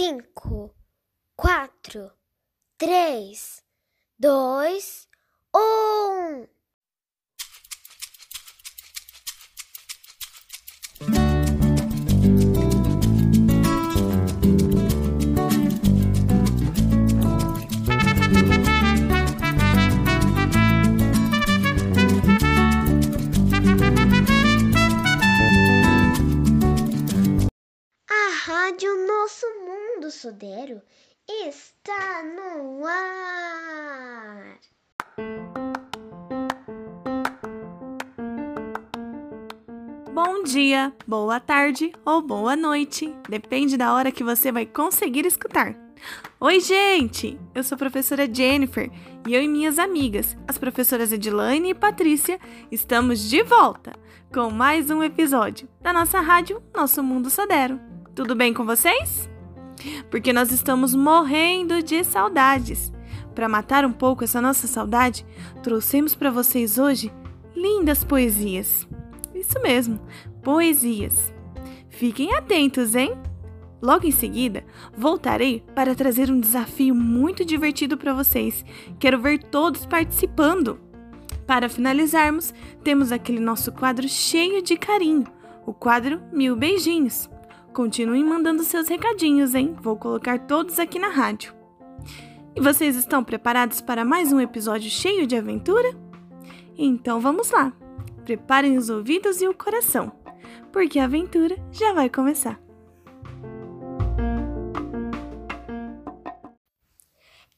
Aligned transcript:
cinco, 0.00 0.74
quatro, 1.36 2.10
três, 2.78 3.62
dois, 4.18 5.06
um. 5.54 6.46
A 28.08 28.30
Rádio 28.46 29.06
Nosso 29.06 29.46
Mundo 29.60 29.79
Sudero 30.08 30.80
está 31.28 32.22
no 32.22 32.86
ar. 32.86 34.58
Bom 40.14 40.42
dia, 40.44 40.92
boa 41.06 41.40
tarde 41.40 41.92
ou 42.04 42.22
boa 42.22 42.54
noite, 42.54 43.12
depende 43.28 43.76
da 43.76 43.92
hora 43.92 44.12
que 44.12 44.22
você 44.22 44.52
vai 44.52 44.64
conseguir 44.64 45.26
escutar. 45.26 45.74
Oi, 46.40 46.60
gente! 46.60 47.38
Eu 47.54 47.62
sou 47.62 47.76
a 47.76 47.78
professora 47.78 48.32
Jennifer 48.32 48.90
e 49.26 49.34
eu 49.34 49.42
e 49.42 49.48
minhas 49.48 49.78
amigas, 49.78 50.36
as 50.48 50.56
professoras 50.56 51.12
Edilane 51.12 51.70
e 51.70 51.74
Patrícia, 51.74 52.38
estamos 52.70 53.28
de 53.28 53.42
volta 53.42 53.92
com 54.32 54.50
mais 54.50 54.90
um 54.90 55.02
episódio 55.02 55.68
da 55.80 55.92
nossa 55.92 56.20
rádio 56.20 56.62
Nosso 56.74 57.02
Mundo 57.02 57.28
Sodero. 57.28 57.80
Tudo 58.14 58.34
bem 58.34 58.54
com 58.54 58.64
vocês? 58.64 59.28
Porque 60.10 60.32
nós 60.32 60.50
estamos 60.50 60.94
morrendo 60.94 61.82
de 61.82 62.04
saudades. 62.04 62.92
Para 63.34 63.48
matar 63.48 63.84
um 63.84 63.92
pouco 63.92 64.24
essa 64.24 64.40
nossa 64.40 64.66
saudade, 64.66 65.24
trouxemos 65.62 66.14
para 66.14 66.30
vocês 66.30 66.78
hoje 66.78 67.12
lindas 67.54 68.04
poesias. 68.04 68.86
Isso 69.34 69.60
mesmo, 69.62 70.00
poesias. 70.42 71.32
Fiquem 71.88 72.34
atentos, 72.34 72.94
hein? 72.94 73.14
Logo 73.82 74.06
em 74.06 74.10
seguida, 74.10 74.62
voltarei 74.94 75.64
para 75.74 75.94
trazer 75.94 76.30
um 76.30 76.38
desafio 76.38 76.94
muito 76.94 77.44
divertido 77.44 77.96
para 77.96 78.12
vocês. 78.12 78.64
Quero 78.98 79.20
ver 79.20 79.42
todos 79.42 79.86
participando. 79.86 80.78
Para 81.46 81.68
finalizarmos, 81.68 82.52
temos 82.84 83.10
aquele 83.10 83.40
nosso 83.40 83.72
quadro 83.72 84.06
cheio 84.08 84.62
de 84.62 84.76
carinho, 84.76 85.24
o 85.66 85.72
quadro 85.72 86.20
Mil 86.32 86.54
Beijinhos. 86.54 87.28
Continuem 87.72 88.24
mandando 88.24 88.64
seus 88.64 88.88
recadinhos, 88.88 89.54
hein? 89.54 89.76
Vou 89.80 89.96
colocar 89.96 90.40
todos 90.40 90.78
aqui 90.78 90.98
na 90.98 91.08
rádio. 91.08 91.54
E 92.54 92.60
vocês 92.60 92.96
estão 92.96 93.22
preparados 93.22 93.80
para 93.80 94.04
mais 94.04 94.32
um 94.32 94.40
episódio 94.40 94.90
cheio 94.90 95.26
de 95.26 95.36
aventura? 95.36 95.94
Então 96.76 97.20
vamos 97.20 97.50
lá! 97.50 97.72
Preparem 98.24 98.76
os 98.76 98.90
ouvidos 98.90 99.40
e 99.40 99.46
o 99.46 99.54
coração, 99.54 100.12
porque 100.72 100.98
a 100.98 101.04
aventura 101.04 101.56
já 101.70 101.92
vai 101.92 102.08
começar. 102.08 102.60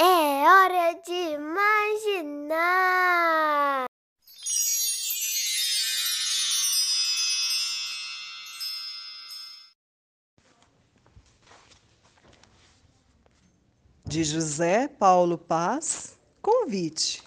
É 0.00 0.37
De 14.08 14.24
José 14.24 14.88
Paulo 14.88 15.36
Paz, 15.36 16.18
convite. 16.40 17.22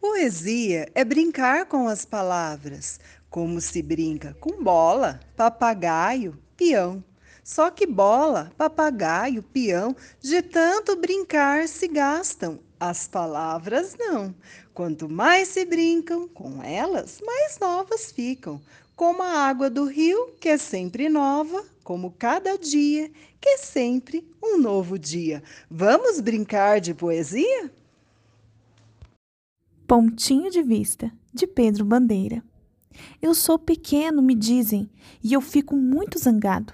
Poesia 0.00 0.90
é 0.92 1.04
brincar 1.04 1.66
com 1.66 1.86
as 1.86 2.04
palavras, 2.04 2.98
como 3.30 3.60
se 3.60 3.80
brinca 3.80 4.36
com 4.40 4.60
bola, 4.60 5.20
papagaio, 5.36 6.36
peão. 6.56 7.02
Só 7.44 7.70
que 7.70 7.86
bola, 7.86 8.50
papagaio, 8.58 9.40
peão, 9.40 9.94
de 10.20 10.42
tanto 10.42 10.96
brincar 10.96 11.68
se 11.68 11.86
gastam, 11.86 12.58
as 12.80 13.06
palavras 13.06 13.94
não. 13.96 14.34
Quanto 14.74 15.08
mais 15.08 15.46
se 15.46 15.64
brincam 15.64 16.26
com 16.26 16.60
elas, 16.60 17.20
mais 17.24 17.56
novas 17.60 18.10
ficam. 18.10 18.60
Como 18.96 19.22
a 19.22 19.46
água 19.46 19.70
do 19.70 19.84
rio, 19.84 20.32
que 20.40 20.48
é 20.48 20.58
sempre 20.58 21.08
nova, 21.08 21.64
como 21.84 22.12
cada 22.18 22.56
dia, 22.58 23.12
que 23.38 23.50
é 23.50 23.58
sempre 23.58 24.26
um 24.42 24.58
novo 24.58 24.98
dia. 24.98 25.42
Vamos 25.70 26.18
brincar 26.18 26.80
de 26.80 26.94
poesia? 26.94 27.70
Pontinho 29.86 30.50
de 30.50 30.62
Vista, 30.62 31.12
de 31.32 31.46
Pedro 31.46 31.84
Bandeira. 31.84 32.42
Eu 33.20 33.34
sou 33.34 33.58
pequeno, 33.58 34.22
me 34.22 34.34
dizem, 34.34 34.90
e 35.22 35.34
eu 35.34 35.42
fico 35.42 35.76
muito 35.76 36.18
zangado. 36.18 36.72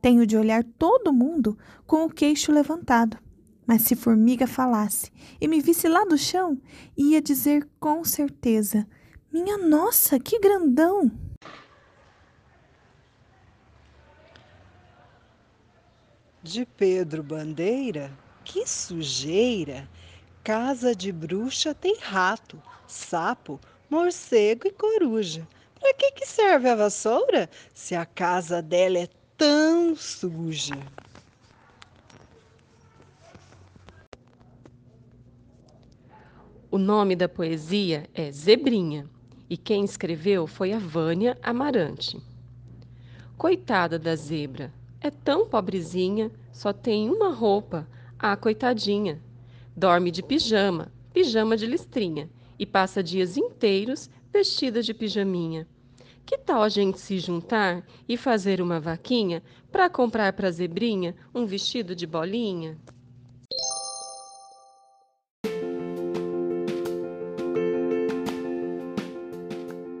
Tenho 0.00 0.24
de 0.26 0.36
olhar 0.36 0.62
todo 0.64 1.12
mundo 1.12 1.58
com 1.86 2.04
o 2.04 2.10
queixo 2.10 2.52
levantado. 2.52 3.18
Mas 3.66 3.82
se 3.82 3.96
formiga 3.96 4.46
falasse 4.46 5.10
e 5.40 5.48
me 5.48 5.60
visse 5.60 5.88
lá 5.88 6.04
do 6.04 6.18
chão, 6.18 6.60
ia 6.96 7.20
dizer 7.20 7.68
com 7.80 8.04
certeza: 8.04 8.86
Minha 9.32 9.58
nossa, 9.58 10.18
que 10.18 10.38
grandão! 10.38 11.10
De 16.42 16.66
Pedro 16.66 17.22
Bandeira? 17.22 18.10
Que 18.44 18.66
sujeira! 18.66 19.88
Casa 20.42 20.92
de 20.92 21.12
bruxa 21.12 21.72
tem 21.72 21.96
rato, 22.00 22.60
sapo, 22.84 23.60
morcego 23.88 24.66
e 24.66 24.72
coruja. 24.72 25.46
Para 25.78 25.94
que, 25.94 26.10
que 26.10 26.26
serve 26.26 26.68
a 26.68 26.74
vassoura 26.74 27.48
se 27.72 27.94
a 27.94 28.04
casa 28.04 28.60
dela 28.60 28.98
é 28.98 29.08
tão 29.38 29.94
suja? 29.94 30.74
O 36.68 36.76
nome 36.78 37.14
da 37.14 37.28
poesia 37.28 38.10
é 38.12 38.32
Zebrinha 38.32 39.08
e 39.48 39.56
quem 39.56 39.84
escreveu 39.84 40.48
foi 40.48 40.72
a 40.72 40.78
Vânia 40.78 41.38
Amarante. 41.40 42.20
Coitada 43.38 43.96
da 43.96 44.16
zebra, 44.16 44.72
é 45.02 45.10
tão 45.10 45.46
pobrezinha, 45.46 46.30
só 46.52 46.72
tem 46.72 47.10
uma 47.10 47.34
roupa, 47.34 47.88
ah, 48.16 48.36
coitadinha. 48.36 49.20
Dorme 49.76 50.12
de 50.12 50.22
pijama, 50.22 50.92
pijama 51.12 51.56
de 51.56 51.66
listrinha, 51.66 52.30
e 52.56 52.64
passa 52.64 53.02
dias 53.02 53.36
inteiros 53.36 54.08
vestida 54.32 54.80
de 54.80 54.94
pijaminha. 54.94 55.66
Que 56.24 56.38
tal 56.38 56.62
a 56.62 56.68
gente 56.68 57.00
se 57.00 57.18
juntar 57.18 57.84
e 58.08 58.16
fazer 58.16 58.62
uma 58.62 58.78
vaquinha 58.78 59.42
para 59.72 59.90
comprar 59.90 60.32
para 60.34 60.46
a 60.46 60.52
zebrinha 60.52 61.16
um 61.34 61.46
vestido 61.46 61.96
de 61.96 62.06
bolinha? 62.06 62.78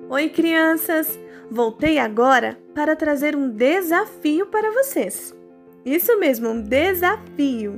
Oi, 0.08 0.28
crianças! 0.28 1.21
Voltei 1.52 1.98
agora 1.98 2.58
para 2.74 2.96
trazer 2.96 3.36
um 3.36 3.50
desafio 3.50 4.46
para 4.46 4.72
vocês. 4.72 5.36
Isso 5.84 6.18
mesmo, 6.18 6.48
um 6.48 6.62
desafio. 6.62 7.76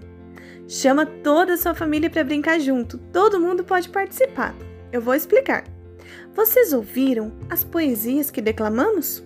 Chama 0.69 1.05
toda 1.05 1.55
a 1.55 1.57
sua 1.57 1.75
família 1.75 2.09
para 2.09 2.23
brincar 2.23 2.61
junto. 2.61 2.99
Todo 3.13 3.41
mundo 3.41 3.65
pode 3.65 3.89
participar. 3.89 4.55
Eu 4.93 5.01
vou 5.01 5.13
explicar. 5.13 5.65
Vocês 6.37 6.73
ouviram 6.73 7.33
as 7.51 7.65
poesias 7.65 8.31
que 8.31 8.41
declamamos? 8.41 9.25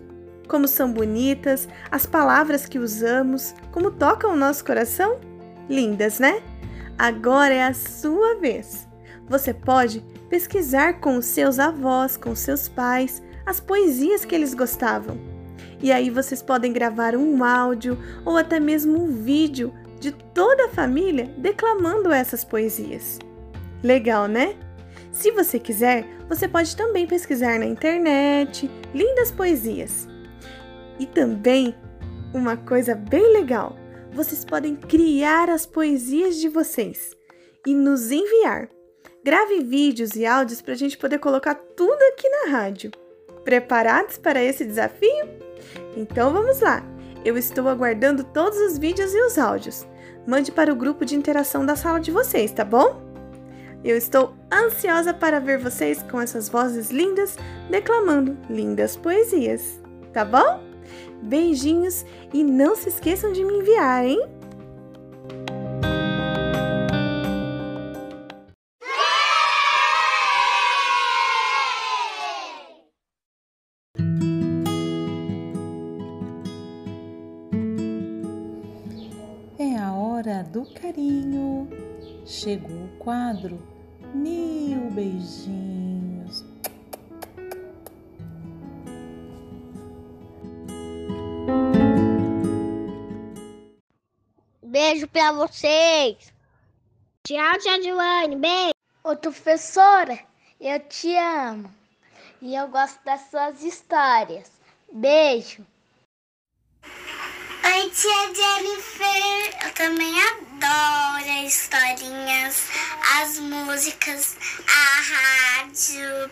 Como 0.49 0.67
são 0.67 0.95
bonitas, 0.95 1.69
as 1.91 2.07
palavras 2.07 2.65
que 2.65 2.79
usamos, 2.79 3.55
como 3.71 3.91
tocam 3.91 4.33
o 4.33 4.37
nosso 4.37 4.65
coração? 4.65 5.21
Lindas, 5.69 6.19
né? 6.19 6.43
Agora 6.97 7.53
é 7.53 7.65
a 7.65 7.75
sua 7.75 8.37
vez. 8.37 8.89
Você 9.29 9.53
pode 9.53 10.03
pesquisar 10.31 11.01
com 11.01 11.19
os 11.19 11.27
seus 11.27 11.59
avós, 11.59 12.17
com 12.17 12.35
seus 12.35 12.67
pais, 12.67 13.23
as 13.49 13.61
poesias 13.61 14.27
que 14.27 14.35
eles 14.35 14.53
gostavam. 14.53 15.19
E 15.81 15.91
aí 15.91 16.11
vocês 16.11 16.43
podem 16.43 16.71
gravar 16.71 17.17
um 17.17 17.43
áudio 17.43 17.99
ou 18.23 18.37
até 18.37 18.61
mesmo 18.61 19.03
um 19.03 19.07
vídeo 19.07 19.73
de 19.99 20.13
toda 20.13 20.67
a 20.67 20.69
família 20.69 21.33
declamando 21.39 22.13
essas 22.13 22.45
poesias. 22.45 23.19
Legal, 23.83 24.29
né? 24.29 24.55
Se 25.11 25.31
você 25.31 25.59
quiser, 25.59 26.05
você 26.29 26.47
pode 26.47 26.77
também 26.77 27.07
pesquisar 27.07 27.59
na 27.59 27.65
internet 27.65 28.71
lindas 28.95 29.33
poesias. 29.33 30.07
E 30.99 31.07
também 31.07 31.75
uma 32.35 32.55
coisa 32.55 32.95
bem 32.95 33.33
legal: 33.33 33.75
vocês 34.13 34.45
podem 34.45 34.77
criar 34.77 35.49
as 35.49 35.65
poesias 35.65 36.37
de 36.37 36.51
vocês 36.51 37.17
e 37.67 37.75
nos 37.75 38.11
enviar. 38.11 38.69
Grave 39.25 39.65
vídeos 39.65 40.17
e 40.17 40.27
áudios 40.27 40.61
para 40.61 40.75
a 40.75 40.77
gente 40.77 40.99
poder 40.99 41.19
colocar 41.19 41.55
tudo 41.55 42.03
aqui 42.13 42.29
na 42.29 42.51
rádio. 42.51 42.91
Preparados 43.49 44.19
para 44.19 44.45
esse 44.45 44.63
desafio? 44.63 45.27
Então 45.97 46.31
vamos 46.35 46.61
lá! 46.61 46.85
Eu 47.25 47.39
estou 47.39 47.67
aguardando 47.67 48.23
todos 48.23 48.59
os 48.59 48.77
vídeos 48.77 49.15
e 49.15 49.23
os 49.23 49.39
áudios. 49.39 49.87
Mande 50.27 50.53
para 50.53 50.71
o 50.71 50.77
grupo 50.77 51.03
de 51.03 51.17
interação 51.17 51.65
da 51.65 51.75
sala 51.75 51.99
de 51.99 52.11
vocês, 52.11 52.53
tá 52.53 52.63
bom? 52.63 53.01
Eu 53.83 53.97
estou 53.97 54.35
ansiosa 54.53 55.15
para 55.15 55.41
ver 55.41 55.57
vocês 55.57 56.03
com 56.11 56.21
essas 56.21 56.51
vozes 56.51 56.91
lindas 56.91 57.39
declamando 57.71 58.37
lindas 58.51 58.99
poesias, 58.99 59.81
tá 60.13 60.27
bom? 60.27 60.63
Beijinhos 61.23 62.05
e 62.35 62.45
não 62.45 62.77
se 62.77 62.91
esqueçam 62.91 63.33
de 63.33 63.43
me 63.47 63.61
enviar, 63.61 64.05
hein? 64.05 64.29
Do 80.43 80.65
carinho. 80.75 81.69
Chegou 82.25 82.85
o 82.85 82.99
quadro 82.99 83.63
Mil 84.15 84.91
Beijinhos. 84.91 86.45
Beijo 94.63 95.09
pra 95.09 95.33
vocês. 95.33 96.33
Tchau, 97.25 97.59
tia 97.59 97.83
Joane. 97.83 98.37
Beijo. 98.37 98.73
Ô, 99.05 99.17
professora, 99.17 100.19
eu 100.61 100.79
te 100.81 101.17
amo. 101.17 101.71
E 102.41 102.55
eu 102.55 102.69
gosto 102.69 103.03
das 103.05 103.23
suas 103.31 103.63
histórias. 103.63 104.51
Beijo. 104.93 105.67
Oi, 107.71 107.91
tia 107.91 108.35
Jennifer. 108.35 109.59
Eu 109.63 109.71
também 109.75 110.15
adoro 110.23 111.45
as 111.45 111.53
historinhas, 111.53 112.63
as 113.21 113.39
músicas, 113.41 114.37
a 114.67 115.61
rádio. 115.61 116.31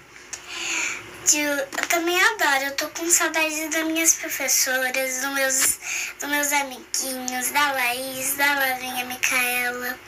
Eu 1.35 1.87
também 1.88 2.19
adoro. 2.19 2.65
Eu 2.65 2.77
tô 2.77 2.88
com 2.88 3.11
saudade 3.11 3.69
das 3.69 3.85
minhas 3.85 4.15
professoras, 4.15 4.93
dos 4.93 5.33
meus, 5.35 5.79
dos 6.19 6.31
meus 6.31 6.53
amiguinhos, 6.53 7.50
da 7.50 7.73
Laís, 7.73 8.35
da 8.37 8.55
Lavinha 8.55 9.05
Micaela. 9.05 9.99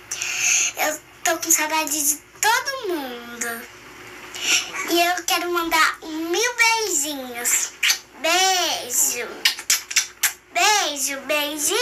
Eu 0.79 1.01
tô 1.25 1.37
com 1.37 1.51
saudade 1.51 2.09
de 2.09 2.17
todo 2.41 2.89
mundo. 2.89 3.69
E 4.91 5.01
eu 5.03 5.25
quero 5.25 5.53
mandar 5.53 5.99
mil 6.01 6.55
beijinhos. 6.57 7.73
Beijo. 8.23 9.48
Beijo, 10.59 11.21
beijinhos. 11.29 11.77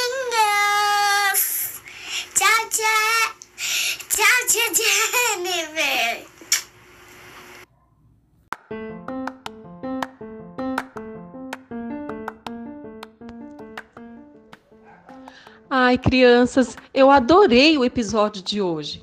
Tchau, 2.34 2.68
tchau. 2.68 3.34
Tchau, 4.10 4.40
tia 4.50 4.68
Jennifer. 4.74 6.26
Ai, 15.70 15.96
crianças, 15.96 16.76
eu 16.92 17.10
adorei 17.10 17.78
o 17.78 17.84
episódio 17.84 18.42
de 18.42 18.60
hoje. 18.60 19.00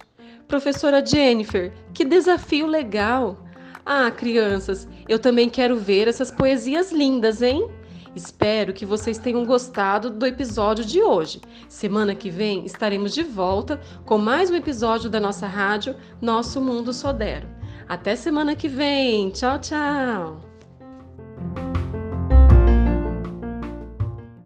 Professora 0.48 1.04
Jennifer, 1.04 1.74
que 1.96 2.06
desafio 2.06 2.68
legal! 2.68 3.40
Ah, 3.84 4.12
crianças, 4.12 4.88
eu 5.10 5.18
também 5.18 5.50
quero 5.50 5.76
ver 5.78 6.08
essas 6.08 6.30
poesias 6.30 6.92
lindas, 6.92 7.42
hein? 7.42 7.68
Espero 8.16 8.74
que 8.74 8.86
vocês 8.86 9.18
tenham 9.18 9.46
gostado 9.46 10.10
do 10.10 10.26
episódio 10.26 10.86
de 10.86 11.02
hoje. 11.02 11.42
Semana 11.68 12.14
que 12.14 12.30
vem 12.30 12.66
estaremos 12.66 13.14
de 13.14 13.24
volta 13.24 13.82
com 14.06 14.18
mais 14.18 14.52
um 14.52 14.56
episódio 14.56 15.10
da 15.10 15.20
nossa 15.20 15.48
rádio 15.48 15.96
Nosso 16.22 16.62
Mundo 16.62 16.94
Sodero. 16.94 17.48
Até 17.88 18.16
semana 18.16 18.56
que 18.56 18.68
vem. 18.68 19.30
Tchau, 19.32 19.60
tchau. 19.60 20.53